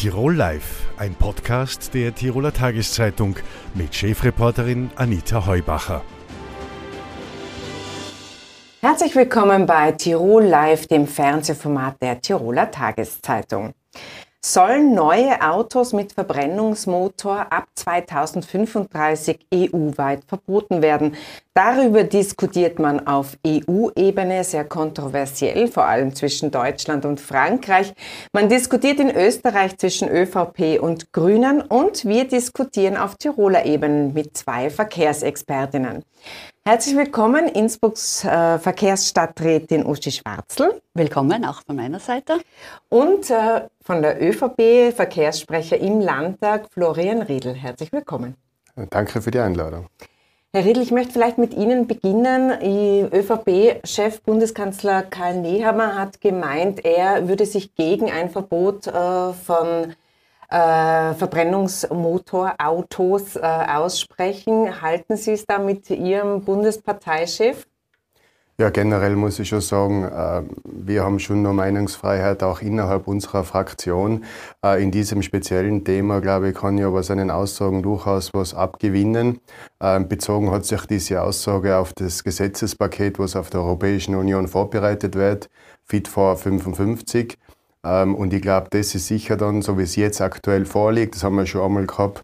[0.00, 3.36] Tirol Live, ein Podcast der Tiroler Tageszeitung
[3.74, 6.00] mit Chefreporterin Anita Heubacher.
[8.80, 13.74] Herzlich willkommen bei Tirol Live, dem Fernsehformat der Tiroler Tageszeitung.
[14.42, 21.14] Sollen neue Autos mit Verbrennungsmotor ab 2035 EU-weit verboten werden?
[21.52, 27.92] Darüber diskutiert man auf EU-Ebene sehr kontroversiell, vor allem zwischen Deutschland und Frankreich.
[28.32, 34.38] Man diskutiert in Österreich zwischen ÖVP und Grünen und wir diskutieren auf Tiroler Ebene mit
[34.38, 36.02] zwei Verkehrsexpertinnen.
[36.62, 40.82] Herzlich willkommen, Innsbrucks äh, Verkehrsstadträtin Uschi Schwarzel.
[40.92, 42.34] Willkommen auch von meiner Seite.
[42.90, 47.54] Und äh, von der ÖVP Verkehrssprecher im Landtag Florian Riedl.
[47.54, 48.36] Herzlich willkommen.
[48.90, 49.86] Danke für die Einladung.
[50.52, 52.52] Herr Riedl, ich möchte vielleicht mit Ihnen beginnen.
[53.10, 59.94] ÖVP-Chef Bundeskanzler Karl Nehammer hat gemeint, er würde sich gegen ein Verbot äh, von
[60.50, 64.82] äh, Verbrennungsmotorautos äh, aussprechen.
[64.82, 67.66] Halten Sie es da mit Ihrem Bundesparteichef?
[68.60, 73.42] Ja, generell muss ich schon sagen, äh, wir haben schon noch Meinungsfreiheit auch innerhalb unserer
[73.42, 74.24] Fraktion.
[74.62, 79.40] Äh, in diesem speziellen Thema, glaube ich, kann ich aber seinen Aussagen durchaus was abgewinnen.
[79.78, 85.14] Äh, bezogen hat sich diese Aussage auf das Gesetzespaket, was auf der Europäischen Union vorbereitet
[85.14, 85.48] wird,
[85.86, 87.38] Fit for 55.
[87.84, 91.24] Ähm, und ich glaube, das ist sicher dann, so wie es jetzt aktuell vorliegt, das
[91.24, 92.22] haben wir schon einmal gehabt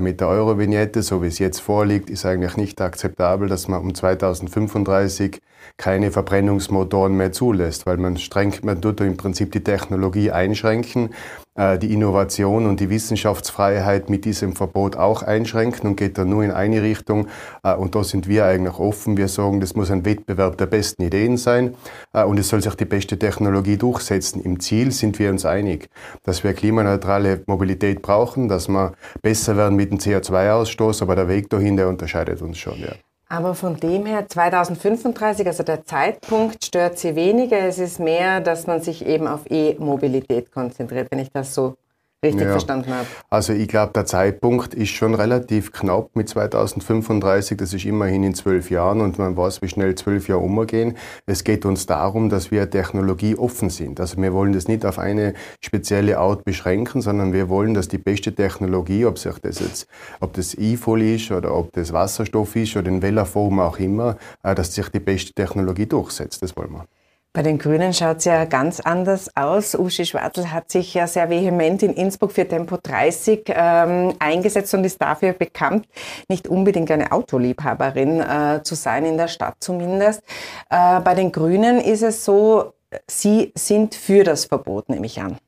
[0.00, 3.94] mit der Euro-Vignette, so wie es jetzt vorliegt, ist eigentlich nicht akzeptabel, dass man um
[3.94, 5.40] 2035
[5.76, 11.10] keine Verbrennungsmotoren mehr zulässt, weil man strengt, man tut im Prinzip die Technologie einschränken,
[11.54, 16.44] äh, die Innovation und die Wissenschaftsfreiheit mit diesem Verbot auch einschränken und geht dann nur
[16.44, 17.28] in eine Richtung.
[17.62, 19.16] Äh, und da sind wir eigentlich offen.
[19.16, 21.74] Wir sagen, das muss ein Wettbewerb der besten Ideen sein
[22.12, 24.42] äh, und es soll sich die beste Technologie durchsetzen.
[24.42, 25.88] Im Ziel sind wir uns einig,
[26.22, 31.50] dass wir klimaneutrale Mobilität brauchen, dass wir besser werden mit dem CO2-Ausstoß, aber der Weg
[31.50, 32.80] dahin, der unterscheidet uns schon.
[32.80, 32.92] Ja.
[33.28, 37.60] Aber von dem her 2035, also der Zeitpunkt stört Sie weniger.
[37.60, 41.76] Es ist mehr, dass man sich eben auf E-Mobilität konzentriert, wenn ich das so
[42.24, 42.50] richtig ja.
[42.52, 43.06] verstanden habe.
[43.30, 47.56] Also ich glaube, der Zeitpunkt ist schon relativ knapp mit 2035.
[47.56, 50.96] Das ist immerhin in zwölf Jahren und man weiß, wie schnell zwölf Jahre umgehen.
[51.26, 53.98] Es geht uns darum, dass wir technologieoffen sind.
[53.98, 57.98] Also wir wollen das nicht auf eine spezielle Art beschränken, sondern wir wollen, dass die
[57.98, 59.88] beste Technologie, ob sich das jetzt,
[60.20, 64.16] ob das E-Full ist oder ob das Wasserstoff ist oder in welcher Form auch immer,
[64.42, 66.42] äh, dass sich die beste Technologie durchsetzt.
[66.42, 66.86] Das wollen wir.
[67.34, 69.74] Bei den Grünen schaut es ja ganz anders aus.
[69.74, 74.84] Uschi Schwartl hat sich ja sehr vehement in Innsbruck für Tempo 30 ähm, eingesetzt und
[74.84, 75.86] ist dafür bekannt,
[76.28, 80.22] nicht unbedingt eine Autoliebhaberin äh, zu sein, in der Stadt zumindest.
[80.68, 82.74] Äh, bei den Grünen ist es so,
[83.06, 85.38] Sie sind für das Verbot, nehme ich an.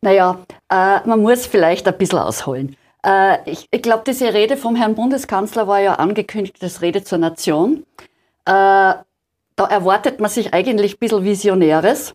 [0.00, 0.38] Naja,
[0.70, 2.74] äh, man muss vielleicht ein bisschen ausholen.
[3.04, 7.18] Äh, ich ich glaube, diese Rede vom Herrn Bundeskanzler war ja angekündigt als Rede zur
[7.18, 7.84] Nation.
[8.46, 8.94] Äh,
[9.56, 12.14] da erwartet man sich eigentlich ein bisschen Visionäres.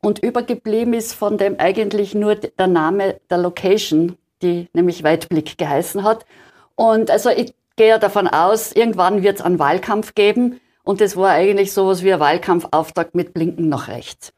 [0.00, 6.04] Und übergeblieben ist von dem eigentlich nur der Name der Location, die nämlich Weitblick geheißen
[6.04, 6.26] hat.
[6.74, 10.60] Und also ich gehe ja davon aus, irgendwann wird es einen Wahlkampf geben.
[10.82, 14.34] Und das war eigentlich sowas wie ein Wahlkampfauftakt mit Blinken nach rechts.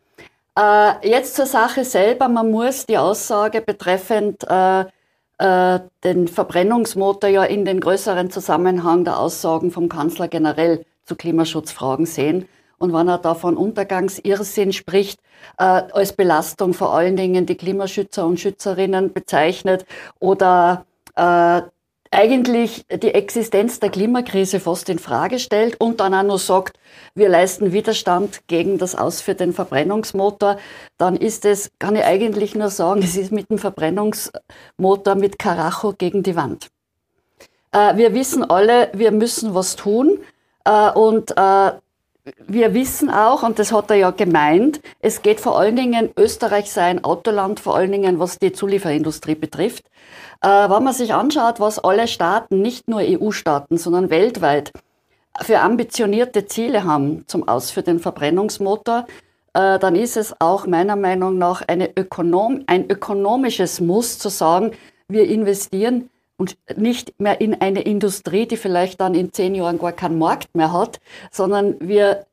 [0.56, 2.28] Äh, jetzt zur Sache selber.
[2.28, 4.84] Man muss die Aussage betreffend äh,
[5.38, 12.06] äh, den Verbrennungsmotor ja in den größeren Zusammenhang der Aussagen vom Kanzler generell zu Klimaschutzfragen
[12.06, 12.48] sehen.
[12.78, 15.18] Und wenn er da von Untergangsirrsinn spricht,
[15.58, 19.86] äh, als Belastung vor allen Dingen die Klimaschützer und Schützerinnen bezeichnet
[20.18, 20.84] oder
[21.14, 21.62] äh,
[22.10, 26.78] eigentlich die Existenz der Klimakrise fast in Frage stellt und dann auch noch sagt,
[27.14, 30.58] wir leisten Widerstand gegen das Aus für den Verbrennungsmotor,
[30.98, 35.94] dann ist es, kann ich eigentlich nur sagen, es ist mit dem Verbrennungsmotor mit Karacho
[35.96, 36.68] gegen die Wand.
[37.72, 40.18] Äh, wir wissen alle, wir müssen was tun.
[40.66, 41.72] Äh, und äh,
[42.48, 46.72] wir wissen auch, und das hat er ja gemeint, es geht vor allen Dingen, Österreich
[46.72, 49.84] sei ein Autoland, vor allen Dingen was die Zulieferindustrie betrifft.
[50.42, 54.72] Äh, wenn man sich anschaut, was alle Staaten, nicht nur EU-Staaten, sondern weltweit,
[55.40, 59.06] für ambitionierte Ziele haben zum Aus für den Verbrennungsmotor,
[59.52, 64.72] dann ist es auch meiner Meinung nach Ökonom ein ökonomisches Muss zu sagen,
[65.08, 69.92] wir investieren und nicht mehr in eine Industrie, die vielleicht dann in zehn Jahren gar
[69.92, 71.00] keinen Markt mehr hat,
[71.30, 72.26] sondern wir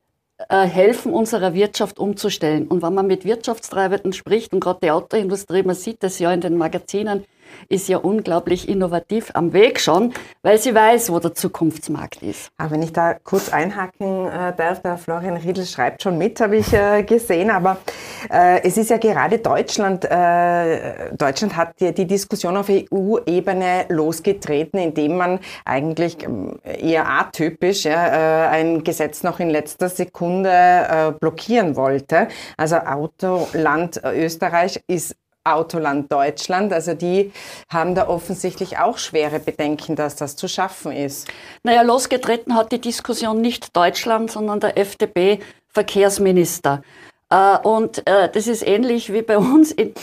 [0.50, 2.68] äh, helfen unserer Wirtschaft umzustellen.
[2.68, 6.42] Und wenn man mit Wirtschaftstreibenden spricht, und gerade die Autoindustrie, man sieht das ja in
[6.42, 7.26] den Magazinen,
[7.70, 12.50] ist ja unglaublich innovativ am Weg schon, weil sie weiß, wo der Zukunftsmarkt ist.
[12.58, 16.58] Aber wenn ich da kurz einhaken äh, darf, der Florian Riedl schreibt schon mit, habe
[16.58, 17.78] ich äh, gesehen, aber
[18.30, 24.80] Äh, es ist ja gerade Deutschland, äh, Deutschland hat ja die Diskussion auf EU-Ebene losgetreten,
[24.80, 31.12] indem man eigentlich ähm, eher atypisch ja, äh, ein Gesetz noch in letzter Sekunde äh,
[31.12, 32.28] blockieren wollte.
[32.58, 36.74] Also Autoland Österreich ist Autoland Deutschland.
[36.74, 37.32] Also die
[37.70, 41.28] haben da offensichtlich auch schwere Bedenken, dass das zu schaffen ist.
[41.64, 46.82] Naja, losgetreten hat die Diskussion nicht Deutschland, sondern der FDP-Verkehrsminister.
[47.34, 49.74] Äh, und äh, das ist ähnlich wie bei uns.
[49.74, 49.94] Äh,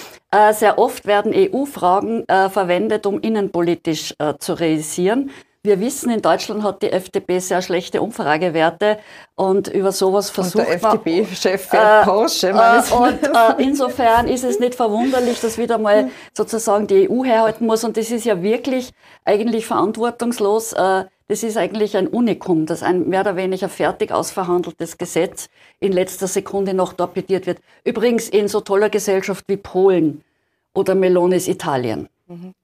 [0.52, 5.30] sehr oft werden EU-Fragen verwendet, um innenpolitisch zu realisieren.
[5.62, 8.98] Wir wissen, in Deutschland hat die FDP sehr schlechte Umfragewerte
[9.34, 12.48] und über sowas versucht und der FDP-Chef fährt äh, Porsche.
[12.48, 17.66] Äh, und äh, insofern ist es nicht verwunderlich, dass wieder mal sozusagen die EU herhalten
[17.66, 17.84] muss.
[17.84, 18.92] Und das ist ja wirklich
[19.26, 20.72] eigentlich verantwortungslos.
[20.72, 25.92] Äh, das ist eigentlich ein Unikum, dass ein mehr oder weniger fertig ausverhandeltes Gesetz in
[25.92, 27.58] letzter Sekunde noch torpediert wird.
[27.84, 30.24] Übrigens in so toller Gesellschaft wie Polen
[30.72, 32.08] oder Melones Italien.
[32.28, 32.54] Mhm.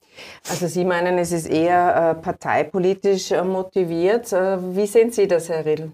[0.48, 4.32] Also Sie meinen, es ist eher äh, parteipolitisch äh, motiviert.
[4.32, 5.92] Äh, wie sehen Sie das, Herr Riedl?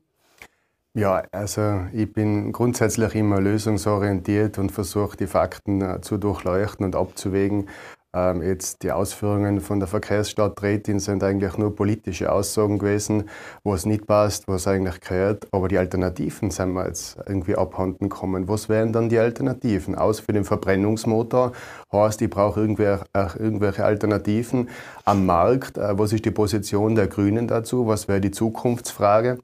[0.94, 6.94] Ja, also ich bin grundsätzlich immer lösungsorientiert und versuche die Fakten äh, zu durchleuchten und
[6.94, 7.68] abzuwägen.
[8.14, 13.30] Ähm, jetzt die Ausführungen von der Verkehrsstadträtin sind eigentlich nur politische Aussagen gewesen,
[13.64, 15.48] wo es nicht passt, was eigentlich gehört.
[15.50, 18.48] Aber die Alternativen sind wir jetzt irgendwie abhanden kommen.
[18.48, 19.94] Was wären dann die Alternativen?
[19.94, 21.52] Aus für den Verbrennungsmotor
[21.90, 23.04] heißt, ich brauche irgendwelche,
[23.38, 24.68] irgendwelche Alternativen
[25.06, 25.78] am Markt.
[25.78, 27.86] Äh, was ist die Position der Grünen dazu?
[27.86, 29.38] Was wäre die Zukunftsfrage?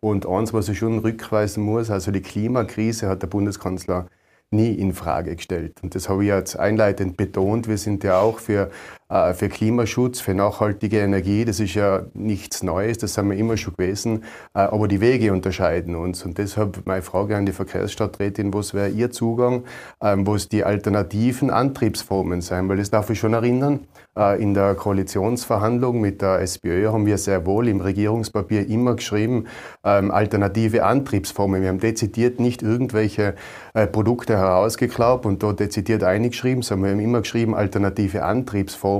[0.00, 4.06] Und eins, was ich schon rückweisen muss, also die Klimakrise hat der Bundeskanzler
[4.54, 5.80] nie in Frage gestellt.
[5.82, 7.68] Und das habe ich jetzt einleitend betont.
[7.68, 8.70] Wir sind ja auch für,
[9.08, 11.44] für Klimaschutz, für nachhaltige Energie.
[11.44, 14.24] Das ist ja nichts Neues, das haben wir immer schon gewesen.
[14.54, 16.24] Äh, aber die Wege unterscheiden uns.
[16.24, 19.64] Und deshalb meine Frage an die Verkehrsstadträtin, was wäre Ihr Zugang,
[20.00, 22.68] ähm, wo es die alternativen Antriebsformen sein?
[22.68, 23.80] Weil das darf ich schon erinnern.
[24.16, 29.46] Äh, in der Koalitionsverhandlung mit der SPÖ haben wir sehr wohl im Regierungspapier immer geschrieben,
[29.82, 31.62] ähm, alternative Antriebsformen.
[31.62, 33.34] Wir haben dezidiert nicht irgendwelche
[33.74, 38.93] äh, Produkte herausgeklaubt und dort dezidiert eingeschrieben, sondern wir haben immer geschrieben, alternative Antriebsformen,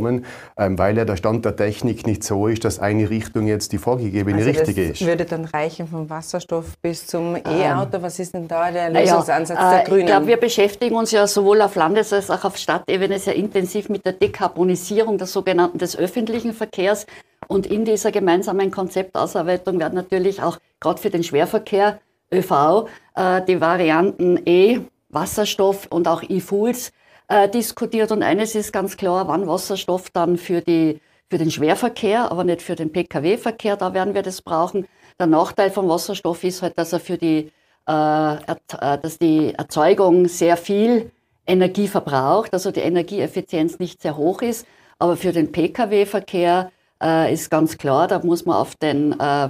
[0.56, 3.78] ähm, weil ja der Stand der Technik nicht so ist, dass eine Richtung jetzt die
[3.78, 5.04] vorgegebene also richtige ist.
[5.04, 8.00] würde dann reichen vom Wasserstoff bis zum E-Auto.
[8.00, 10.00] Was ist denn da der Lösungsansatz ja, der Grünen?
[10.00, 13.88] Ich glaube, wir beschäftigen uns ja sowohl auf Landes- als auch auf Stadtebene sehr intensiv
[13.88, 17.06] mit der Dekarbonisierung des sogenannten des öffentlichen Verkehrs.
[17.46, 22.00] Und in dieser gemeinsamen Konzeptausarbeitung werden natürlich auch gerade für den Schwerverkehr
[22.32, 26.92] ÖV äh, die Varianten E, Wasserstoff und auch E-Fuels
[27.28, 28.12] äh, diskutiert.
[28.12, 31.00] Und eines ist ganz klar, wann Wasserstoff dann für, die,
[31.30, 34.86] für den Schwerverkehr, aber nicht für den Pkw-Verkehr, da werden wir das brauchen.
[35.18, 37.52] Der Nachteil von Wasserstoff ist halt, dass er für die,
[37.88, 41.10] äh, äh dass die Erzeugung sehr viel
[41.46, 44.66] Energie verbraucht, also die Energieeffizienz nicht sehr hoch ist.
[44.98, 46.70] Aber für den Pkw-Verkehr
[47.02, 49.48] äh, ist ganz klar, da muss man auf den äh,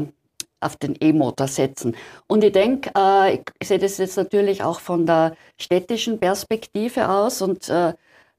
[0.65, 1.97] auf den E-Motor setzen.
[2.27, 7.43] Und ich denke, äh, ich sehe das jetzt natürlich auch von der städtischen Perspektive aus
[7.43, 7.95] und äh, äh,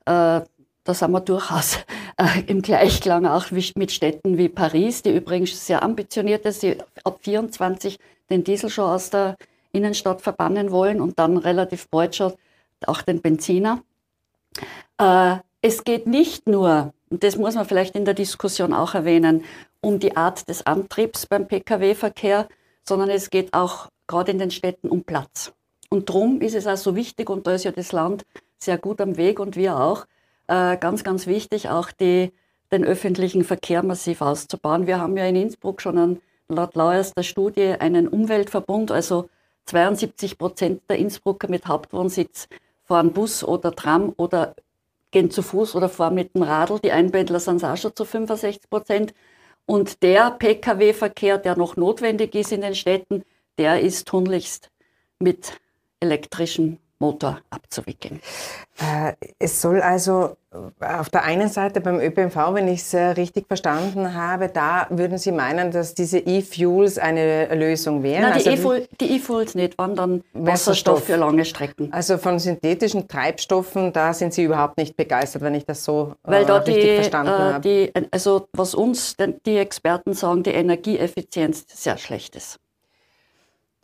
[0.05, 1.79] da sind wir durchaus
[2.17, 7.19] äh, im Gleichklang auch mit Städten wie Paris, die übrigens sehr ambitioniert ist, die ab
[7.21, 7.99] 24
[8.29, 9.35] den Diesel schon aus der
[9.71, 12.33] Innenstadt verbannen wollen und dann relativ bald schon
[12.85, 13.81] auch den Benziner.
[14.97, 19.43] Äh, es geht nicht nur und das muss man vielleicht in der Diskussion auch erwähnen,
[19.85, 22.47] um die Art des Antriebs beim Pkw-Verkehr,
[22.83, 25.53] sondern es geht auch gerade in den Städten um Platz.
[25.89, 28.25] Und darum ist es auch so wichtig, und da ist ja das Land
[28.57, 30.05] sehr gut am Weg und wir auch,
[30.47, 32.31] äh, ganz, ganz wichtig, auch die,
[32.71, 34.87] den öffentlichen Verkehr massiv auszubauen.
[34.87, 39.29] Wir haben ja in Innsbruck schon an, laut lauerster Studie einen Umweltverbund, also
[39.65, 42.47] 72 Prozent der Innsbrucker mit Hauptwohnsitz
[42.85, 44.55] fahren Bus oder Tram oder
[45.11, 46.79] gehen zu Fuß oder fahren mit dem Radl.
[46.79, 49.13] Die Einbändler sind auch schon zu 65 Prozent.
[49.65, 53.23] Und der Pkw-Verkehr, der noch notwendig ist in den Städten,
[53.57, 54.69] der ist tunlichst
[55.19, 55.59] mit
[55.99, 58.21] elektrischen Motor abzuwickeln.
[58.79, 60.37] Äh, es soll also
[60.79, 65.17] auf der einen Seite beim ÖPNV, wenn ich es äh, richtig verstanden habe, da würden
[65.17, 68.21] Sie meinen, dass diese E-Fuels eine Lösung wären?
[68.21, 71.91] Nein, die also, E-Fuels nicht, wann dann Wasserstoff für lange Strecken.
[71.91, 76.31] Also von synthetischen Treibstoffen, da sind Sie überhaupt nicht begeistert, wenn ich das so äh,
[76.31, 77.61] Weil da richtig die, verstanden äh, habe.
[77.61, 82.59] Die, also was uns die Experten sagen, die Energieeffizienz sehr schlecht ist.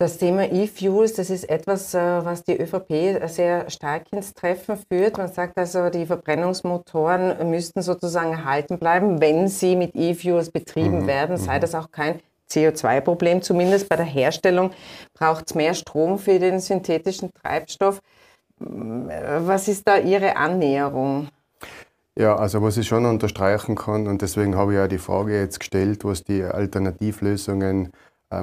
[0.02, 5.20] Das Thema E-Fuels, das ist etwas, äh, was die ÖVP sehr stark ins Treffen führt.
[5.20, 11.08] Man sagt also, die Verbrennungsmotoren müssten sozusagen erhalten bleiben, wenn sie mit E-Fuels betrieben mhm.
[11.08, 11.62] werden, sei mhm.
[11.62, 13.44] das auch kein CO2-Problem.
[13.44, 14.72] Zumindest bei der Herstellung
[15.14, 18.02] braucht es mehr Strom für den synthetischen Treibstoff.
[18.58, 21.28] Was ist da Ihre Annäherung?
[22.18, 25.60] Ja, also was ich schon unterstreichen kann, und deswegen habe ich ja die Frage jetzt
[25.60, 27.92] gestellt, was die Alternativlösungen ähm,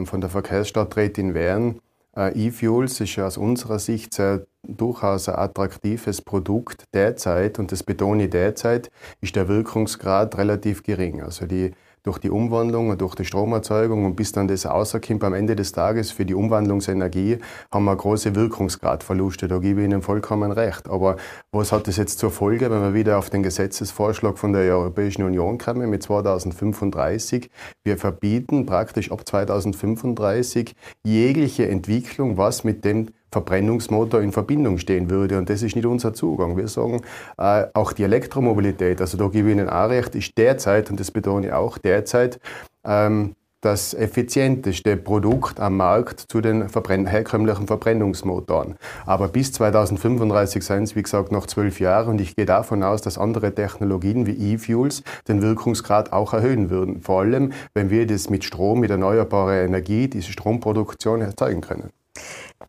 [0.04, 1.80] von der Verkehrsstadträtin wären.
[2.16, 8.25] Äh, E-Fuels ist aus unserer Sicht sehr, durchaus ein attraktives Produkt derzeit, und das betone
[8.25, 8.90] ich derzeit,
[9.21, 11.23] ist der Wirkungsgrad relativ gering.
[11.23, 15.34] Also die durch die Umwandlung und durch die Stromerzeugung und bis dann das rauskommt am
[15.34, 17.38] Ende des Tages für die Umwandlungsenergie,
[17.72, 19.48] haben wir große Wirkungsgradverluste.
[19.48, 20.88] Da gebe ich Ihnen vollkommen recht.
[20.88, 21.16] Aber
[21.52, 25.22] was hat das jetzt zur Folge, wenn wir wieder auf den Gesetzesvorschlag von der Europäischen
[25.22, 27.50] Union kommen mit 2035?
[27.84, 30.74] Wir verbieten praktisch ab 2035
[31.04, 35.38] jegliche Entwicklung, was mit dem Verbrennungsmotor in Verbindung stehen würde.
[35.38, 36.56] Und das ist nicht unser Zugang.
[36.56, 37.02] Wir sagen,
[37.37, 41.11] äh, auch die Elektromobilität, also da gebe ich Ihnen auch recht, ist derzeit, und das
[41.11, 42.40] betone ich auch derzeit,
[42.85, 48.76] ähm, das effizienteste Produkt am Markt zu den verbrenn herkömmlichen Verbrennungsmotoren.
[49.04, 53.02] Aber bis 2035 seien es, wie gesagt, noch zwölf Jahre und ich gehe davon aus,
[53.02, 57.02] dass andere Technologien wie E-Fuels den Wirkungsgrad auch erhöhen würden.
[57.02, 61.90] Vor allem, wenn wir das mit Strom, mit erneuerbarer Energie, diese Stromproduktion erzeugen können.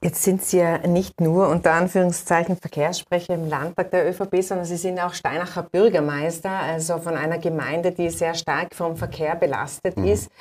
[0.02, 4.78] Jetzt sind Sie ja nicht nur unter Anführungszeichen Verkehrssprecher im Landtag der ÖVP, sondern Sie
[4.78, 10.06] sind auch Steinacher Bürgermeister, also von einer Gemeinde, die sehr stark vom Verkehr belastet mhm.
[10.06, 10.32] ist.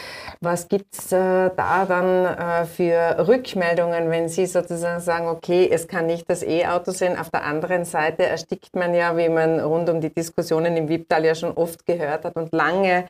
[0.40, 5.88] Was gibt es äh, da dann äh, für Rückmeldungen, wenn Sie sozusagen sagen, okay, es
[5.88, 7.18] kann nicht das E-Auto sein?
[7.18, 11.24] Auf der anderen Seite erstickt man ja, wie man rund um die Diskussionen im Wiebtal
[11.24, 13.06] ja schon oft gehört hat und lange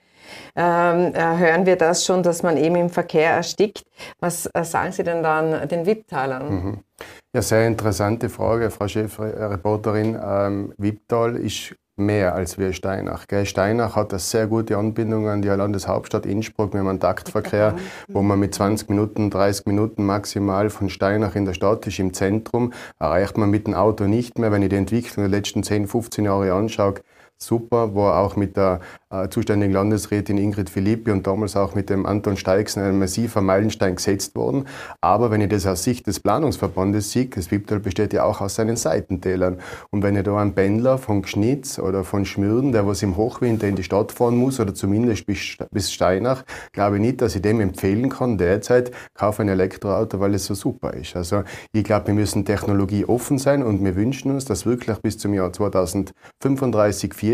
[0.57, 3.85] ähm, äh, hören wir das schon, dass man eben im Verkehr erstickt.
[4.21, 6.51] Was äh, sagen Sie denn dann den Wipptalern?
[6.51, 6.79] Mhm.
[7.35, 10.19] Ja, sehr interessante Frage, Frau Chefreporterin.
[10.23, 13.27] Ähm, Wipptal ist mehr als wir Steinach.
[13.27, 13.45] Gell?
[13.45, 16.73] Steinach hat eine sehr gute Anbindung an die Landeshauptstadt Innsbruck.
[16.73, 17.75] Wir haben einen Taktverkehr,
[18.09, 22.15] wo man mit 20 Minuten, 30 Minuten maximal von Steinach in der Stadt ist, im
[22.15, 22.73] Zentrum.
[22.99, 24.53] Erreicht man mit dem Auto nicht mehr.
[24.53, 26.95] Wenn ich die Entwicklung der letzten 10, 15 Jahre anschaue,
[27.39, 28.81] super, wo auch mit der
[29.11, 33.95] äh, zuständigen Landesrätin Ingrid Philippi und damals auch mit dem Anton Steixen ein massiver Meilenstein
[33.95, 34.67] gesetzt worden.
[35.01, 38.57] Aber wenn ich das aus Sicht des Planungsverbandes sehe, das Wipptal besteht ja auch aus
[38.57, 39.59] seinen Seitentälern.
[39.91, 43.69] Und wenn ich da einen Pendler von Gschnitz oder von Schmürden, der was im Hochwinter
[43.69, 47.43] in die Stadt fahren muss oder zumindest bis, bis Steinach, glaube ich nicht, dass ich
[47.43, 51.15] dem empfehlen kann, derzeit kaufe ein Elektroauto, weil es so super ist.
[51.15, 55.19] Also ich glaube, wir müssen Technologie offen sein und wir wünschen uns, dass wirklich bis
[55.19, 57.28] zum Jahr 2035, 40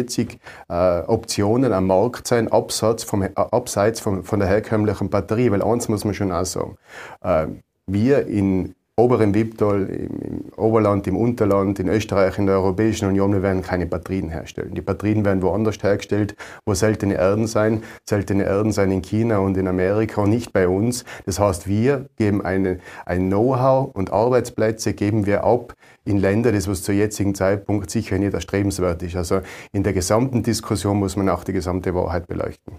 [0.69, 5.51] äh, Optionen am Markt sein, abseits, vom, äh, abseits vom, von der herkömmlichen Batterie.
[5.51, 6.77] Weil eins muss man schon auch sagen.
[7.23, 7.47] Äh,
[7.87, 13.43] wir in oberen Wipptal, im, Oberland, im Unterland, in Österreich, in der Europäischen Union, wir
[13.43, 14.73] werden keine Batterien herstellen.
[14.75, 17.83] Die Batterien werden woanders hergestellt, wo seltene Erden sein.
[18.09, 21.05] Seltene Erden sein in China und in Amerika und nicht bei uns.
[21.27, 25.75] Das heißt, wir geben eine, ein Know-how und Arbeitsplätze geben wir ab
[26.05, 29.17] in Länder, das was zum jetzigen Zeitpunkt sicher nicht erstrebenswert ist.
[29.17, 29.41] Also
[29.73, 32.79] in der gesamten Diskussion muss man auch die gesamte Wahrheit beleuchten.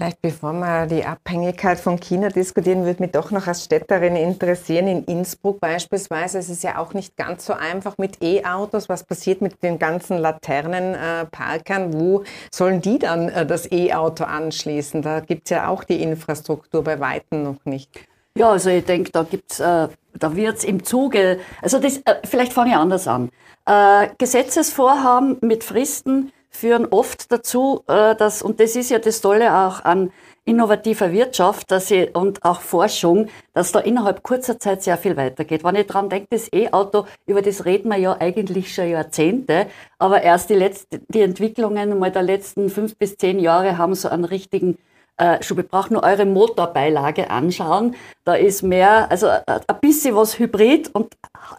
[0.00, 4.86] Vielleicht bevor wir die Abhängigkeit von China diskutieren, würde mich doch noch als Städterin interessieren.
[4.86, 8.88] In Innsbruck beispielsweise, es ist ja auch nicht ganz so einfach mit E-Autos.
[8.88, 11.92] Was passiert mit den ganzen Laternenparkern?
[11.92, 15.02] Wo sollen die dann äh, das E-Auto anschließen?
[15.02, 17.90] Da gibt es ja auch die Infrastruktur bei Weitem noch nicht.
[18.38, 22.54] Ja, also ich denke, da gibt's, äh, da wird's im Zuge, also das, äh, vielleicht
[22.54, 23.28] fange ich anders an.
[23.66, 29.54] Äh, Gesetzesvorhaben mit Fristen führen oft dazu, äh, dass, und das ist ja das Tolle
[29.54, 30.12] auch an
[30.44, 35.62] innovativer Wirtschaft dass sie, und auch Forschung, dass da innerhalb kurzer Zeit sehr viel weitergeht.
[35.62, 39.66] Wenn ich dran denke, das E-Auto, über das reden wir ja eigentlich schon Jahrzehnte,
[39.98, 44.08] aber erst die, letzte, die Entwicklungen mal der letzten fünf bis zehn Jahre haben so
[44.08, 44.76] einen richtigen
[45.16, 47.94] äh, schon, wir brauchen nur eure Motorbeilage anschauen.
[48.24, 51.14] Da ist mehr, also äh, ein bisschen was Hybrid und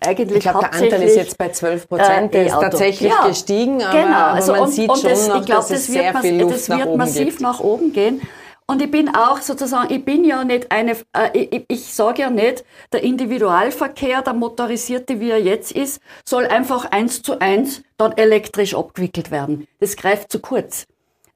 [0.06, 3.28] eigentlich Ich glaube, der Anteil ist jetzt bei 12 Prozent, der äh, ist tatsächlich ja,
[3.28, 4.18] gestiegen, aber, genau.
[4.18, 6.18] aber also man und, sieht und schon das, noch, ich glaub, dass das es sehr
[6.20, 7.42] viel Luft das nach wird massiv gibt.
[7.42, 8.22] nach oben gehen.
[8.68, 12.30] Und ich bin auch sozusagen, ich bin ja nicht eine, äh, ich, ich sage ja
[12.30, 18.14] nicht, der Individualverkehr, der motorisierte, wie er jetzt ist, soll einfach eins zu eins dann
[18.14, 19.68] elektrisch abgewickelt werden.
[19.82, 20.88] Das greift zu kurz.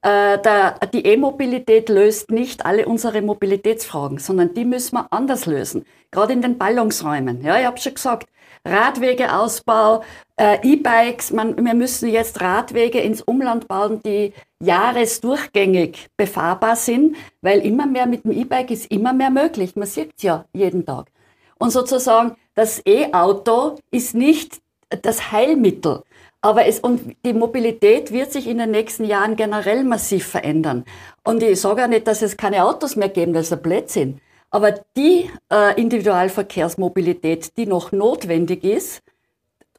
[0.05, 5.83] Äh, der, die E-Mobilität löst nicht alle unsere Mobilitätsfragen, sondern die müssen wir anders lösen.
[6.11, 7.43] Gerade in den Ballungsräumen.
[7.43, 8.29] Ja, ich habe schon gesagt,
[8.63, 10.03] Radwegeausbau,
[10.35, 17.87] äh, E-Bikes, wir müssen jetzt Radwege ins Umland bauen, die jahresdurchgängig befahrbar sind, weil immer
[17.87, 19.75] mehr mit dem E-Bike ist immer mehr möglich.
[19.75, 21.07] Man sieht ja jeden Tag.
[21.57, 24.61] Und sozusagen, das E-Auto ist nicht
[25.01, 26.03] das Heilmittel.
[26.45, 30.85] Aber es, und die Mobilität wird sich in den nächsten Jahren generell massiv verändern.
[31.23, 34.21] Und ich sage ja nicht, dass es keine Autos mehr geben, das ist ein Blödsinn.
[34.51, 39.01] Aber die äh, Individualverkehrsmobilität, die noch notwendig ist,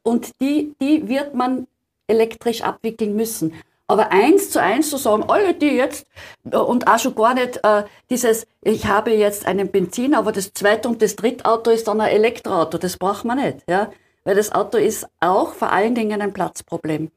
[0.03, 1.69] und die, die wird man
[2.09, 3.55] elektrisch abwickeln müssen.
[3.87, 6.09] Aber eins zu eins zu sagen, alle die jetzt,
[6.51, 10.53] äh, und auch schon gar nicht äh, dieses, ich habe jetzt einen Benzin, aber das
[10.53, 13.59] zweite und das dritte Auto ist dann ein Elektroauto, das braucht man nicht.
[13.69, 13.93] Ja?
[14.27, 17.13] Weil das Auto ist auch vor allen Dingen ein Platzproblem.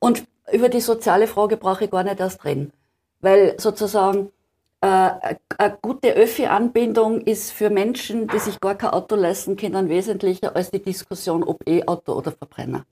[0.00, 2.72] Und über die soziale Frage brauche ich gar nicht erst reden.
[3.20, 4.32] Weil sozusagen
[4.80, 10.56] äh, eine gute Öffi-Anbindung ist für Menschen, die sich gar kein Auto leisten können, wesentlicher
[10.56, 12.84] als die Diskussion, ob E-Auto oder Verbrenner.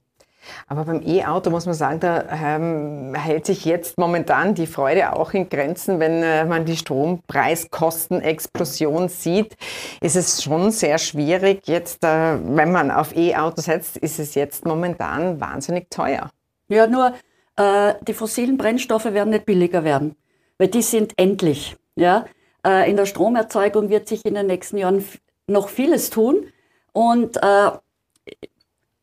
[0.67, 5.33] Aber beim E-Auto muss man sagen, da ähm, hält sich jetzt momentan die Freude auch
[5.33, 9.57] in Grenzen, wenn äh, man die Strompreiskostenexplosion sieht,
[10.01, 11.67] ist es schon sehr schwierig.
[11.67, 16.29] Jetzt, äh, wenn man auf E-Auto setzt, ist es jetzt momentan wahnsinnig teuer.
[16.67, 17.13] Ja, nur
[17.55, 20.15] äh, die fossilen Brennstoffe werden nicht billiger werden,
[20.57, 21.75] weil die sind endlich.
[21.95, 22.25] Ja?
[22.65, 25.03] Äh, in der Stromerzeugung wird sich in den nächsten Jahren
[25.47, 26.47] noch vieles tun
[26.93, 27.69] und äh,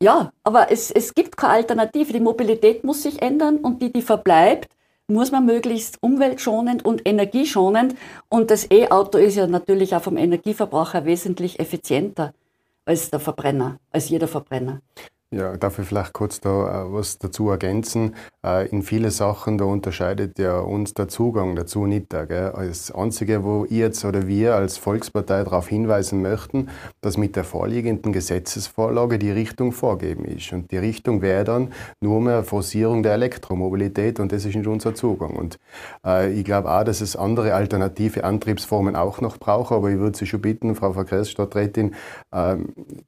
[0.01, 2.13] ja, aber es, es gibt keine Alternative.
[2.13, 4.69] Die Mobilität muss sich ändern und die, die verbleibt,
[5.07, 7.95] muss man möglichst umweltschonend und energieschonend.
[8.29, 12.33] Und das E-Auto ist ja natürlich auch vom Energieverbraucher wesentlich effizienter
[12.85, 14.81] als der Verbrenner, als jeder Verbrenner.
[15.29, 18.15] Ja, darf ich vielleicht kurz da äh, was dazu ergänzen?
[18.45, 22.11] Äh, in viele Sachen, da unterscheidet ja uns der Zugang dazu nicht.
[22.11, 22.53] Gell?
[22.55, 26.69] Das Einzige, wo ich jetzt oder wir als Volkspartei darauf hinweisen möchten,
[27.01, 30.53] dass mit der vorliegenden Gesetzesvorlage die Richtung vorgeben ist.
[30.53, 34.95] Und die Richtung wäre dann nur mehr Forcierung der Elektromobilität und das ist nicht unser
[34.95, 35.35] Zugang.
[35.35, 35.59] Und
[36.05, 40.17] äh, ich glaube auch, dass es andere alternative Antriebsformen auch noch braucht, aber ich würde
[40.17, 41.95] Sie schon bitten, Frau Verkehrsstadträtin,
[42.31, 42.55] äh,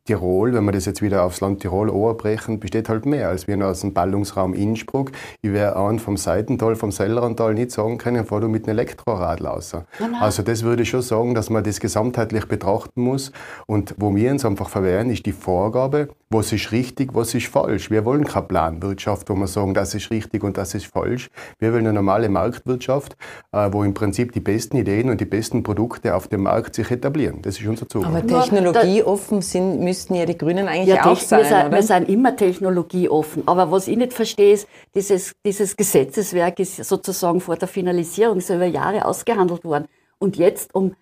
[0.03, 3.55] Tirol, wenn man das jetzt wieder aufs Land Tirol Vorbrechen besteht halt mehr als wir
[3.55, 5.11] nur aus dem Ballungsraum Innsbruck.
[5.43, 9.43] Ich wäre an vom Seitental, vom Sellerantal nicht sagen können, fahr du mit einem Elektrorad
[9.43, 9.75] raus.
[10.19, 13.31] Also das würde ich schon sagen, dass man das gesamtheitlich betrachten muss.
[13.67, 17.89] Und wo wir uns einfach verwehren, ist die Vorgabe, was ist richtig, was ist falsch.
[17.89, 21.29] Wir wollen keine Planwirtschaft, wo wir sagen, das ist richtig und das ist falsch.
[21.59, 23.17] Wir wollen eine normale Marktwirtschaft,
[23.51, 26.89] äh, wo im Prinzip die besten Ideen und die besten Produkte auf dem Markt sich
[26.91, 27.41] etablieren.
[27.41, 28.15] Das ist unser Zugang.
[28.15, 31.71] Aber technologieoffen sind, müssten ja die Grünen eigentlich ja, auch sein, wir, oder?
[31.99, 33.43] Sind immer technologieoffen.
[33.47, 38.49] Aber was ich nicht verstehe, ist, dieses, dieses Gesetzeswerk ist sozusagen vor der Finalisierung, ist
[38.49, 39.85] über Jahre ausgehandelt worden.
[40.17, 40.95] Und jetzt um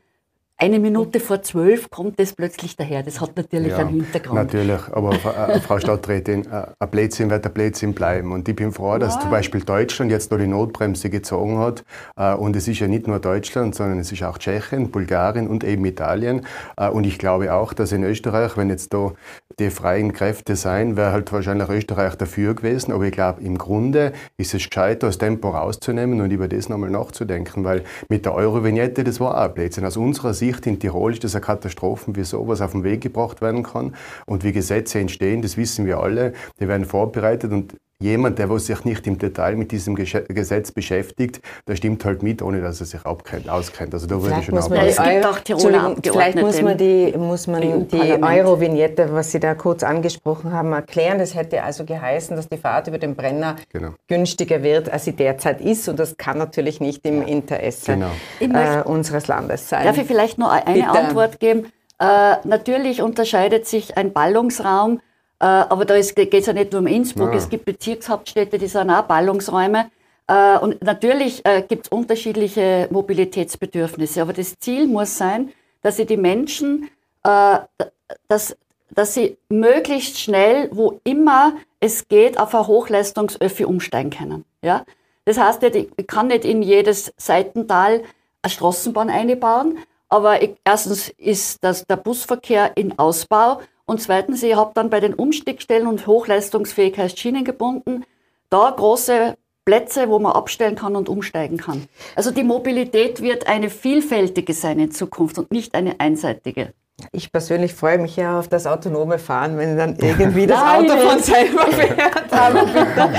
[0.60, 3.04] eine Minute vor zwölf kommt das plötzlich daher.
[3.04, 4.36] Das hat natürlich ja, einen Hintergrund.
[4.36, 8.32] Natürlich, aber äh, Frau Stadträtin, äh, ein Blödsinn wird ein Blödsinn bleiben.
[8.32, 9.00] Und ich bin froh, ja.
[9.00, 11.84] dass zum Beispiel Deutschland jetzt noch die Notbremse gezogen hat.
[12.16, 15.64] Äh, und es ist ja nicht nur Deutschland, sondern es ist auch Tschechien, Bulgarien und
[15.64, 16.42] eben Italien.
[16.76, 19.12] Äh, und ich glaube auch, dass in Österreich, wenn jetzt da
[19.60, 22.94] die freien Kräfte sein, wäre halt wahrscheinlich Österreich dafür gewesen.
[22.94, 26.90] Aber ich glaube, im Grunde ist es gescheiter, das Tempo rauszunehmen und über das nochmal
[26.90, 27.64] nachzudenken.
[27.64, 29.86] Weil mit der Euro-Vignette, das war auch ein Blödsinn.
[29.86, 33.02] Aus unserer Sicht Sicht in Tirol ist das eine Katastrophe, wie sowas auf den Weg
[33.02, 33.96] gebracht werden kann.
[34.26, 36.34] Und wie Gesetze entstehen, das wissen wir alle.
[36.60, 41.76] Die werden vorbereitet und jemand, der sich nicht im Detail mit diesem Gesetz beschäftigt, der
[41.76, 43.94] stimmt halt mit, ohne dass er sich auskennt.
[43.94, 47.48] Also da würde ich schon man es gibt auch Tiroler Vielleicht muss man die, muss
[47.48, 51.18] man die Euro-Vignette, was Sie da kurz angesprochen haben, erklären.
[51.18, 53.94] Das hätte also geheißen, dass die Fahrt über den Brenner genau.
[54.08, 55.90] günstiger wird, als sie derzeit ist.
[55.90, 58.12] Und das kann natürlich nicht im Interesse genau.
[58.40, 59.86] äh, unseres Landes sein.
[59.86, 60.90] Darf ich vielleicht nur eine Bitte.
[60.90, 61.72] Antwort geben?
[62.00, 65.00] Äh, natürlich unterscheidet sich ein Ballungsraum
[65.46, 67.38] aber da geht es ja nicht nur um Innsbruck, ja.
[67.38, 69.92] es gibt Bezirkshauptstädte, die sind auch Ballungsräume.
[70.28, 76.06] Äh, und natürlich äh, gibt es unterschiedliche Mobilitätsbedürfnisse, aber das Ziel muss sein, dass sie
[76.06, 76.90] die Menschen,
[77.24, 78.58] dass,
[78.90, 84.46] dass sie möglichst schnell, wo immer es geht, auf ein Hochleistungsöffi umsteigen können.
[84.62, 84.86] Ja?
[85.26, 88.04] Das heißt, ich kann nicht in jedes Seitental
[88.42, 94.56] eine Straßenbahn einbauen, aber ich, erstens ist das der Busverkehr in Ausbau und zweitens, ich
[94.56, 98.04] habe dann bei den Umstiegstellen und Hochleistungsfähigkeit Schienen gebunden,
[98.50, 101.88] da große Plätze, wo man abstellen kann und umsteigen kann.
[102.16, 106.74] Also die Mobilität wird eine vielfältige sein in Zukunft und nicht eine einseitige.
[107.12, 111.20] Ich persönlich freue mich ja auf das autonome Fahren, wenn dann irgendwie das Auto von
[111.20, 112.34] selber fährt.
[112.34, 113.14] Aber bitte.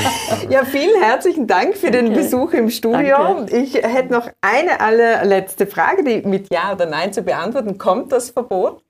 [0.50, 2.16] Ja, vielen herzlichen Dank für den okay.
[2.16, 3.16] Besuch im Studio.
[3.16, 3.57] Danke.
[3.57, 7.78] Ich hätte noch eine allerletzte Frage, die mit Ja oder Nein zu beantworten.
[7.78, 8.83] Kommt das Verbot?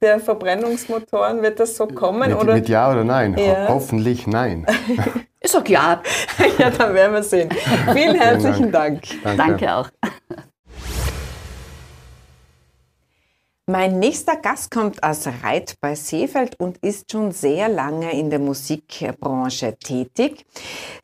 [0.00, 1.42] Der Verbrennungsmotoren?
[1.42, 2.28] Wird das so kommen?
[2.30, 2.54] Mit, oder?
[2.54, 3.36] mit Ja oder Nein?
[3.38, 3.68] Ja.
[3.68, 4.66] Ho hoffentlich Nein.
[5.38, 6.02] Ich sag Ja.
[6.58, 7.48] ja, dann werden wir sehen.
[7.92, 9.02] Vielen herzlichen Dank.
[9.22, 9.22] Dank.
[9.22, 9.36] Danke.
[9.36, 9.90] Danke auch.
[13.68, 18.38] Mein nächster Gast kommt aus Reit bei Seefeld und ist schon sehr lange in der
[18.38, 20.46] Musikbranche tätig.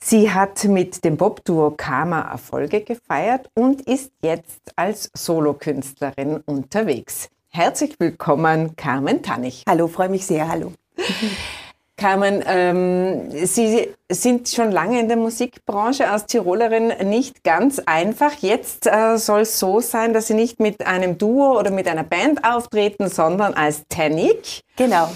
[0.00, 7.31] Sie hat mit dem Bob-Duo Karma Erfolge gefeiert und ist jetzt als Solokünstlerin unterwegs.
[7.54, 9.64] Herzlich willkommen, Carmen Tannig.
[9.68, 10.48] Hallo, freue mich sehr.
[10.48, 10.72] Hallo.
[11.98, 18.32] Carmen, ähm, Sie sind schon lange in der Musikbranche als Tirolerin nicht ganz einfach.
[18.40, 22.04] Jetzt äh, soll es so sein, dass Sie nicht mit einem Duo oder mit einer
[22.04, 24.62] Band auftreten, sondern als Tannic.
[24.76, 25.10] Genau.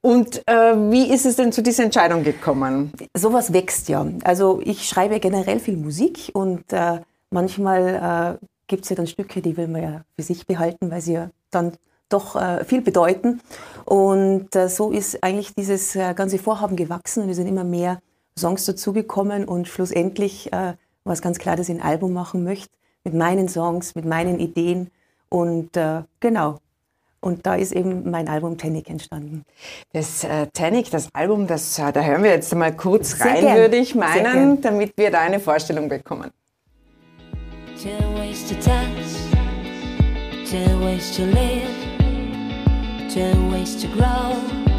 [0.00, 2.90] Und äh, wie ist es denn zu dieser Entscheidung gekommen?
[3.14, 4.06] Sowas wächst ja.
[4.24, 9.42] Also ich schreibe generell viel Musik und äh, manchmal äh, gibt es ja dann Stücke,
[9.42, 11.72] die will man ja für sich behalten, weil sie ja dann
[12.08, 13.40] doch äh, viel bedeuten.
[13.84, 18.00] Und äh, so ist eigentlich dieses äh, ganze Vorhaben gewachsen und es sind immer mehr
[18.38, 22.70] Songs dazugekommen und schlussendlich äh, war es ganz klar, dass ich ein Album machen möchte
[23.04, 24.90] mit meinen Songs, mit meinen Ideen
[25.28, 26.58] und äh, genau.
[27.20, 29.44] Und da ist eben mein Album Tannic entstanden.
[29.92, 33.40] Das äh, Tannic, das Album, das, äh, da hören wir jetzt mal kurz Sehr rein,
[33.42, 33.56] gern.
[33.56, 36.30] würde ich Sehr meinen, damit wir da eine Vorstellung bekommen.
[37.80, 37.90] Two
[41.02, 44.71] ways to live, two ways to grow.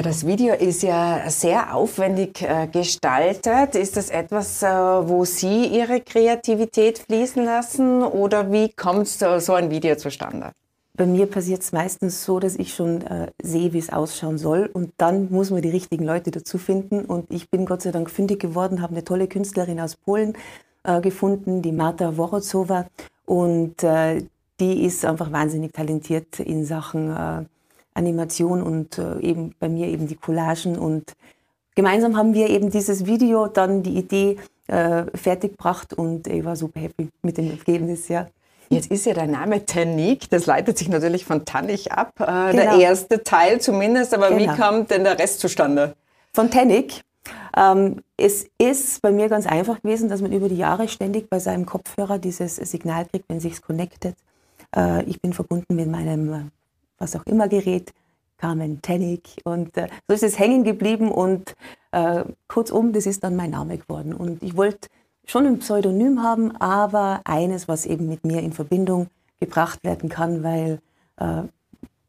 [0.00, 3.74] Ja, das Video ist ja sehr aufwendig äh, gestaltet.
[3.74, 9.70] Ist das etwas, äh, wo Sie Ihre Kreativität fließen lassen oder wie kommt so, ein
[9.70, 10.52] Video zustande?
[10.94, 14.70] Bei mir passiert es meistens so, dass ich schon äh, sehe, wie es ausschauen soll
[14.72, 18.10] und dann muss man die richtigen Leute dazu finden und ich bin Gott sei Dank
[18.10, 20.32] fündig geworden, habe eine tolle Künstlerin aus Polen
[20.82, 22.86] äh, gefunden, die Marta Worozowa
[23.26, 23.76] und
[24.60, 27.48] die ist einfach wahnsinnig talentiert in Sachen
[27.94, 31.12] Animation und äh, eben bei mir eben die Collagen und
[31.74, 34.36] gemeinsam haben wir eben dieses Video dann die Idee
[34.68, 38.28] äh, fertiggebracht und ich war super happy mit dem Ergebnis, ja.
[38.72, 42.66] Jetzt ist ja der Name Tannik, das leitet sich natürlich von Tannig ab, äh, der
[42.66, 42.78] Genau.
[42.78, 44.54] erste Teil zumindest, aber wie Genau.
[44.54, 45.94] kommt denn der Rest zustande?
[46.32, 47.02] von Tannic.
[47.56, 51.40] Ähm, es ist bei mir ganz einfach gewesen, dass man über die Jahre ständig bei
[51.40, 54.14] seinem Kopfhörer dieses Signal kriegt, wenn sich's connectet.
[54.76, 56.38] Äh, ich bin verbunden mit meinem, äh,
[57.00, 57.92] was auch immer Gerät,
[58.36, 59.40] Carmen Tannic.
[59.44, 61.56] Und äh, so ist es hängen geblieben und
[61.90, 64.14] äh, kurzum, das ist dann mein Name geworden.
[64.14, 64.88] Und ich wollte
[65.26, 69.08] schon ein Pseudonym haben, aber eines, was eben mit mir in Verbindung
[69.40, 70.80] gebracht werden kann, weil
[71.16, 71.42] äh,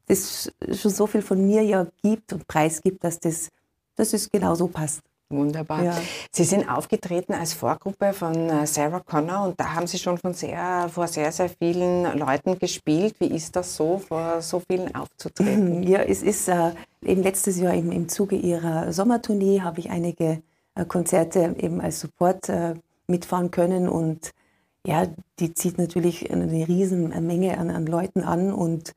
[0.07, 3.49] es schon so viel von mir ja gibt und preisgibt, dass das,
[3.95, 5.01] dass es genau so passt.
[5.31, 5.83] Wunderbar.
[5.83, 5.97] Ja.
[6.31, 10.33] Sie sind aufgetreten als Vorgruppe von äh, Sarah Connor und da haben Sie schon von
[10.33, 13.15] sehr, vor sehr, sehr vielen Leuten gespielt.
[13.19, 15.83] Wie ist das so, vor so vielen aufzutreten?
[15.91, 16.71] Ja, es ist äh,
[17.03, 20.41] eben letztes Jahr eben im Zuge ihrer Sommertournee habe ich einige
[20.75, 22.75] äh, Konzerte eben als Support äh,
[23.07, 24.31] mitfahren können und
[24.85, 25.07] ja,
[25.39, 28.93] die zieht natürlich eine riesen Menge an, an Leuten an und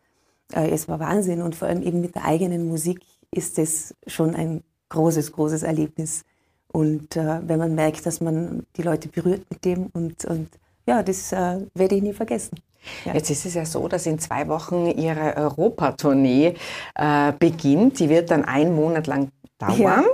[0.53, 4.35] äh, es war Wahnsinn und vor allem eben mit der eigenen Musik ist es schon
[4.35, 4.63] ein
[4.95, 6.25] großes, großes Erlebnis.
[6.73, 10.49] Und äh, wenn man merkt, dass man die Leute berührt mit dem und, und
[10.87, 12.59] ja, das äh, werde ich nie vergessen.
[13.05, 13.15] Ja.
[13.15, 16.55] Jetzt ist es ja so, dass in zwei Wochen Ihre Europatournee
[16.95, 17.99] äh, beginnt.
[17.99, 19.79] Die wird dann einen Monat lang dauern.
[19.79, 20.05] Ja.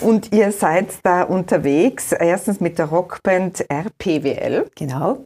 [0.00, 4.70] Und ihr seid da unterwegs, erstens mit der Rockband RPWL.
[4.76, 5.24] Genau.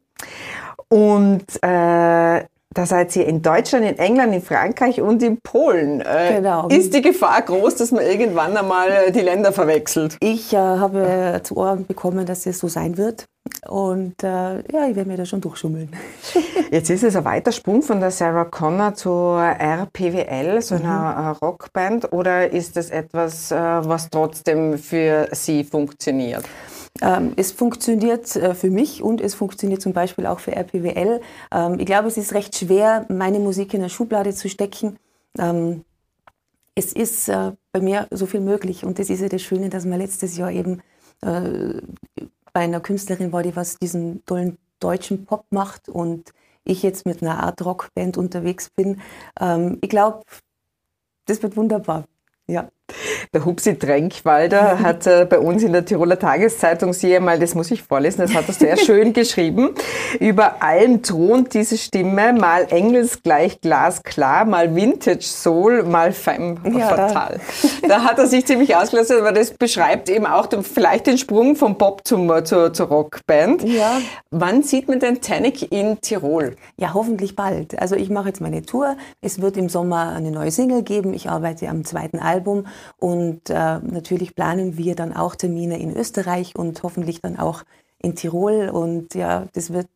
[0.88, 2.44] Und äh,
[2.76, 6.02] da seid ihr in Deutschland, in England, in Frankreich und in Polen.
[6.02, 6.68] Äh, Genau.
[6.68, 10.16] Ist die Gefahr groß, dass man irgendwann einmal äh, die Länder verwechselt?
[10.20, 13.24] Ich äh, habe zu Ohren bekommen, dass es so sein wird.
[13.66, 15.88] Und äh, ja, ich werde mir da schon durchschummeln.
[16.70, 21.44] Jetzt ist es ein weiter Sprung von der Sarah Connor zur RPWL, so einer äh,
[21.44, 26.44] Rockband, oder ist das etwas, äh, was trotzdem für Sie funktioniert?
[27.02, 31.20] Ähm, es funktioniert äh, für mich und es funktioniert zum Beispiel auch für RPWL.
[31.52, 34.98] Ähm, ich glaube, es ist recht schwer, meine Musik in eine Schublade zu stecken.
[35.38, 35.84] Ähm,
[36.74, 39.84] es ist äh, bei mir so viel möglich und das ist ja das Schöne, dass
[39.84, 40.82] man letztes Jahr eben
[41.22, 41.80] äh,
[42.52, 46.32] bei einer Künstlerin war, die was diesen tollen deutschen Pop macht und
[46.64, 49.00] ich jetzt mit einer Art Rockband unterwegs bin.
[49.80, 50.22] Ich glaube,
[51.26, 52.04] das wird wunderbar.
[52.46, 52.68] Ja.
[53.34, 57.70] Der Hupsi Tränkwalder hat äh, bei uns in der Tiroler Tageszeitung, siehe mal, das muss
[57.70, 59.70] ich vorlesen, das hat er sehr schön geschrieben.
[60.20, 67.08] Über allem thront diese Stimme, mal engelsgleich glasklar, mal Vintage Soul, mal femme Ja, da-
[67.08, 67.40] fatal.
[67.88, 68.04] Da.
[68.04, 71.78] hat er sich ziemlich ausgelassen, aber das beschreibt eben auch den, vielleicht den Sprung vom
[71.78, 73.62] Pop zum, zur, zur Rockband.
[73.64, 73.98] Ja.
[74.30, 76.56] Wann sieht man den Tannic in Tirol?
[76.76, 77.78] Ja, hoffentlich bald.
[77.80, 78.96] Also ich mache jetzt meine Tour.
[79.20, 81.14] Es wird im Sommer eine neue Single geben.
[81.14, 82.66] Ich arbeite am zweiten Album
[82.98, 87.62] und äh, natürlich planen wir dann auch Termine in Österreich und hoffentlich dann auch
[88.02, 88.68] in Tirol.
[88.68, 89.88] Und ja, das wird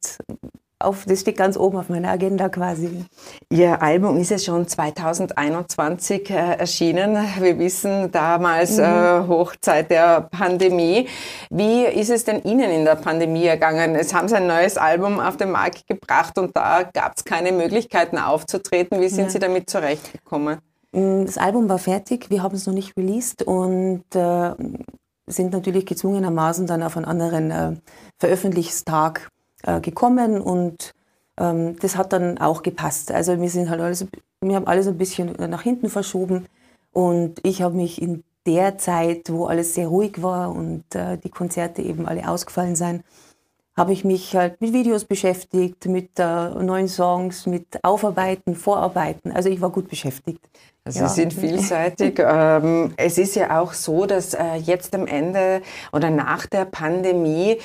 [0.82, 3.04] auf, das steht ganz oben auf meiner Agenda quasi.
[3.50, 7.18] Ihr Album ist ja schon 2021 äh, erschienen.
[7.38, 11.06] Wir wissen damals äh, Hochzeit der Pandemie.
[11.50, 13.94] Wie ist es denn Ihnen in der Pandemie ergangen?
[13.94, 17.52] Es haben Sie ein neues Album auf den Markt gebracht und da gab es keine
[17.52, 19.00] Möglichkeiten aufzutreten.
[19.00, 20.58] Wie sind Sie damit zurechtgekommen?
[20.92, 24.54] Mm, Das Album war fertig, wir haben es noch nicht released und äh,
[25.26, 27.76] sind natürlich gezwungenermaßen dann auf einen anderen äh,
[28.18, 29.28] Veröffentlichungstag
[29.62, 30.92] äh, gekommen und
[31.38, 33.12] ähm, das hat dann auch gepasst.
[33.12, 34.06] Also wir sind halt alles,
[34.40, 36.46] wir haben alles ein bisschen nach hinten verschoben
[36.92, 41.28] und ich habe mich in der Zeit, wo alles sehr ruhig war und äh, die
[41.30, 43.04] Konzerte eben alle ausgefallen sind,
[43.76, 49.32] habe ich mich halt mit Videos beschäftigt, mit äh, neuen Songs, mit Aufarbeiten, Vorarbeiten.
[49.32, 50.40] Also ich war gut beschäftigt.
[50.84, 51.08] Also Ja.
[51.08, 52.18] Sie sind vielseitig.
[52.26, 55.60] ähm, es ist ja auch so, dass äh, jetzt am Ende
[55.92, 57.58] oder nach der Pandemie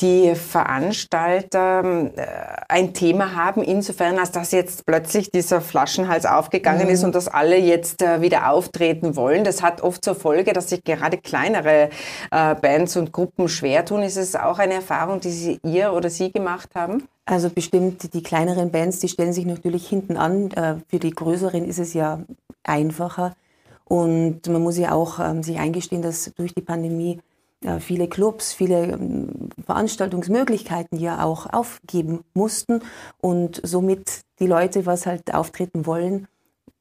[0.00, 2.26] die Veranstalter äh,
[2.68, 7.58] ein Thema haben, insofern, als dass jetzt plötzlich dieser Flaschenhals aufgegangen ist und dass alle
[7.58, 9.42] jetzt äh, wieder auftreten wollen.
[9.42, 11.90] Das hat oft zur Folge, dass sich gerade kleinere
[12.30, 14.02] äh, Bands und Gruppen schwer tun.
[14.02, 17.08] Ist es auch eine Erfahrung, die Sie, ihr oder Sie gemacht haben?
[17.30, 20.50] Also bestimmt die kleineren Bands, die stellen sich natürlich hinten an.
[20.50, 22.24] Äh, Für die größeren ist es ja
[22.64, 23.36] einfacher.
[23.84, 27.20] Und man muss ja auch ähm, sich eingestehen, dass durch die Pandemie
[27.64, 32.82] äh, viele Clubs, viele ähm, Veranstaltungsmöglichkeiten ja auch aufgeben mussten
[33.20, 36.26] und somit die Leute, was halt auftreten wollen,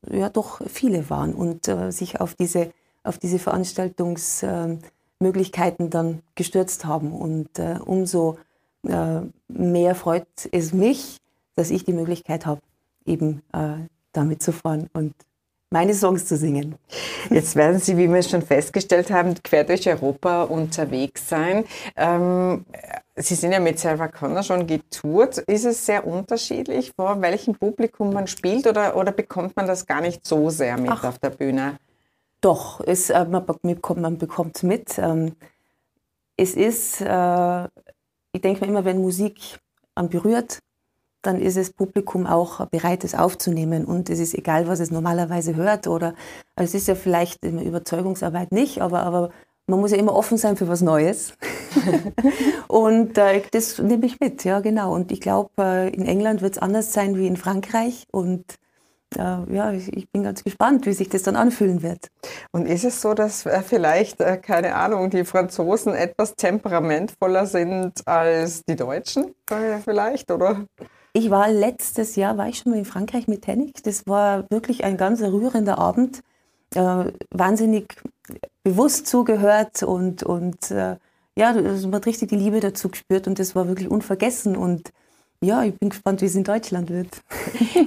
[0.09, 2.71] ja doch viele waren und äh, sich auf diese,
[3.03, 7.13] auf diese Veranstaltungsmöglichkeiten dann gestürzt haben.
[7.13, 8.39] Und äh, umso
[8.87, 11.17] äh, mehr freut es mich,
[11.55, 12.61] dass ich die Möglichkeit habe,
[13.05, 15.13] eben äh, damit zu fahren und
[15.71, 16.75] meine Songs zu singen.
[17.29, 21.65] Jetzt werden Sie, wie wir schon festgestellt haben, quer durch Europa unterwegs sein.
[21.95, 22.65] Ähm,
[23.15, 25.39] Sie sind ja mit Sarah Connor schon getourt.
[25.39, 30.01] Ist es sehr unterschiedlich, vor welchem Publikum man spielt oder, oder bekommt man das gar
[30.01, 31.03] nicht so sehr mit Ach.
[31.03, 31.77] auf der Bühne?
[32.41, 34.97] Doch, es, äh, man, bekommt, man bekommt es mit.
[34.97, 35.35] Ähm,
[36.37, 37.67] es ist, äh,
[38.31, 39.59] ich denke mir immer, wenn Musik
[39.95, 40.59] an berührt,
[41.21, 43.85] dann ist das Publikum auch bereit, es aufzunehmen.
[43.85, 45.87] Und es ist egal, was es normalerweise hört.
[45.87, 46.13] Oder
[46.55, 49.29] also es ist ja vielleicht immer Überzeugungsarbeit nicht, aber, aber
[49.67, 51.33] man muss ja immer offen sein für was Neues.
[52.67, 54.93] und äh, das nehme ich mit, ja genau.
[54.93, 58.07] Und ich glaube, äh, in England wird es anders sein wie in Frankreich.
[58.11, 58.45] Und
[59.15, 62.07] ja, ich, bin ganz gespannt, wie sich das dann anfühlen wird.
[62.51, 68.07] Und ist es so, dass äh, vielleicht, äh, keine Ahnung, die Franzosen etwas temperamentvoller sind
[68.07, 70.65] als die Deutschen äh, vielleicht, oder?
[71.13, 73.81] Ich war letztes Jahr, war ich schon mal in Frankreich mit Hennig.
[73.83, 76.21] Das war wirklich ein ganz rührender Abend.
[76.71, 77.95] Wahnsinnig
[78.63, 83.55] bewusst zugehört und, und ja, also man hat richtig die Liebe dazu gespürt und das
[83.55, 84.55] war wirklich unvergessen.
[84.55, 84.91] Und
[85.41, 87.07] ja, ich bin gespannt, wie es in Deutschland wird.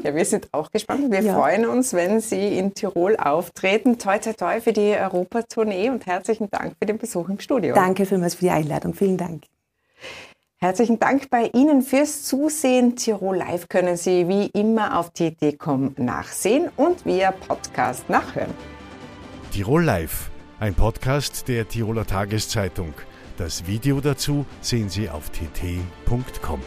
[0.03, 1.11] Ja, wir sind auch gespannt.
[1.11, 1.35] Wir Ja.
[1.35, 3.99] freuen uns, wenn Sie in Tirol auftreten.
[3.99, 7.75] Toi, toi, toi für die Europatournee und herzlichen Dank für den Besuch im Studio.
[7.75, 8.95] Danke vielmals für die Einladung.
[8.95, 9.45] Vielen Dank.
[10.59, 12.95] Herzlichen Dank bei Ihnen fürs Zusehen.
[12.97, 18.55] Tirol Live können Sie wie immer auf tt.com nachsehen und via Podcast nachhören.
[19.53, 22.95] Tirol Live, ein Podcast der Tiroler Tageszeitung.
[23.38, 26.61] Das Video dazu sehen Sie auf tt.com.